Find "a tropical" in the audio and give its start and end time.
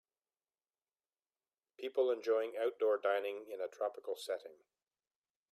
3.61-4.15